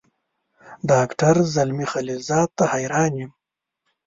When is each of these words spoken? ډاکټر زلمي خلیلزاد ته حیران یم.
ډاکټر 0.89 1.35
زلمي 1.55 1.85
خلیلزاد 1.93 2.49
ته 2.57 2.63
حیران 2.73 3.11
یم. 3.19 3.31